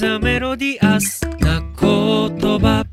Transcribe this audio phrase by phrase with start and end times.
[0.00, 2.84] the melodious な言葉。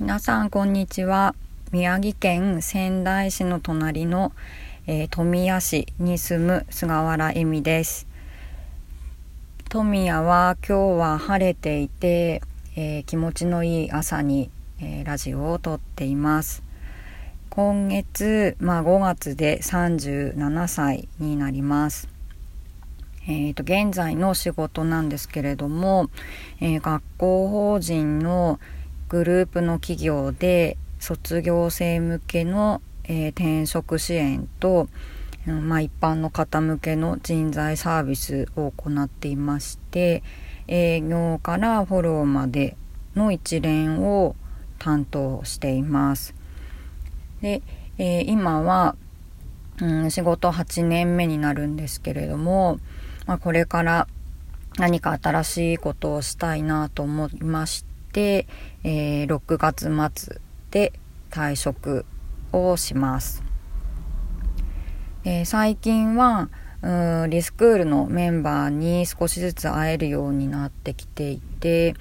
[0.00, 1.34] 皆さんこんにちは。
[1.70, 4.32] 宮城県仙台市の隣の、
[4.86, 8.08] えー、富谷市に住む菅原恵美です。
[9.68, 12.42] 富谷は今日は晴れていて、
[12.76, 14.50] えー、気持ちのいい朝に、
[14.80, 16.64] えー、ラジオを撮っています。
[17.50, 22.19] 今月、まあ、5月で37歳になります。
[23.26, 26.10] えーと、現在の仕事なんですけれども、
[26.60, 28.58] えー、学校法人の
[29.08, 34.88] グループの企業で卒業生向けの、えー、転職支援と、
[35.46, 40.22] まあ、一般の方向けの人材サービスを行っていまして
[40.68, 42.76] 営業からフォローまで
[43.14, 44.36] の一連を
[44.78, 46.34] 担当しています。
[47.42, 47.62] で、
[47.98, 48.96] えー、今は、
[49.80, 52.78] うん、仕事8年目になるんですけれども、
[53.30, 54.08] まあ、これから
[54.76, 58.48] 何か新しいことをしたいなと思いまして、
[58.82, 60.40] えー、6月末
[60.72, 60.92] で
[61.30, 62.06] 退職
[62.50, 63.44] をします。
[65.22, 66.50] えー、最近は
[66.82, 71.94] うんリスクールのメンバーに少しずつ会えるようになってきていて、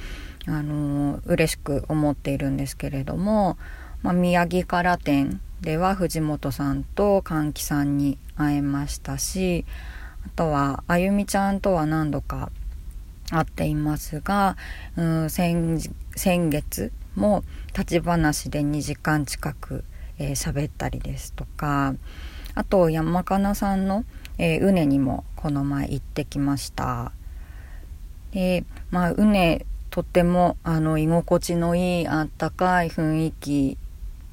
[0.47, 3.59] あのー、嬉しく思っているんですけれども、
[4.01, 9.65] まあ、宮城から店では藤本さんと歓喜さんに会えましたし
[10.25, 12.51] あとはあゆみちゃんとは何度か
[13.31, 14.57] 会っていますが、
[14.95, 19.83] うん、先先月も立ち話で2時間近く
[20.17, 21.95] 喋、えー、ったりですとか
[22.55, 24.03] あと山かなさんの、
[24.37, 27.11] えー、うねにもこの前行ってきました。
[28.31, 33.77] でまあうねとってもあの居心地のいいあったかい雰囲気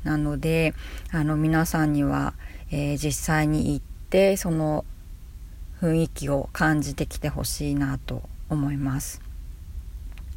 [0.05, 0.75] なので
[1.13, 2.35] あの皆さんには、
[2.71, 4.85] えー、実際に行ってその
[5.81, 9.21] 雰囲気を感じてきてほしいなと思います。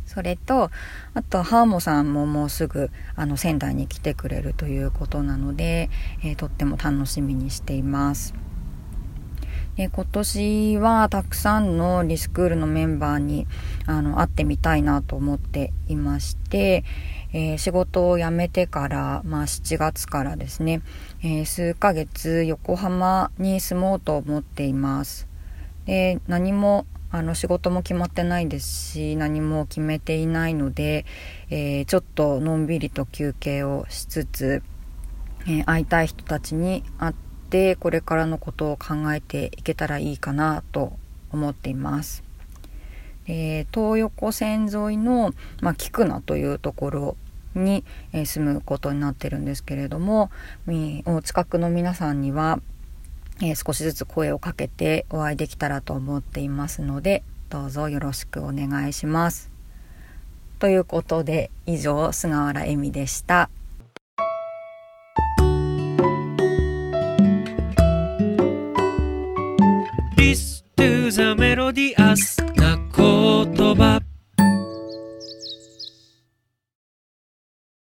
[0.05, 0.71] それと
[1.13, 5.91] あとハーモさんももうすぐあの仙台に来てくれるということなので、
[6.23, 8.33] えー、とっても楽しみにしています。
[9.79, 13.47] で今年はたくさんのリスクールのメンバーに
[13.85, 16.83] あの会ってみたいなと思っていまして、
[17.31, 20.81] えー、仕事を辞めてから、まあ、7月からですね、
[21.23, 25.29] えー、数ヶ月横浜に住もうと思っています。
[25.85, 31.05] で何もあの仕事も決まってないですし何も決めていないので、
[31.49, 34.61] えー、ちょっとのんびりと休憩をしつつ、
[35.47, 37.28] え、会いたい人たちに会って
[37.79, 40.93] これからのことを考えていけたらいいかなと
[41.31, 42.23] 思っています。
[43.27, 47.17] え東横線沿いの、まあ、菊名というところ
[47.53, 50.31] に、え、住むことになってるんですけれども
[51.05, 52.59] お近くの皆さんには
[53.41, 59.49] え、少しずつ声をかけてお会いできたらと思っていますのでどうぞよろしくお願いします。
[60.59, 63.49] ということで以上菅原恵美でした。
[71.19, 71.93] Melody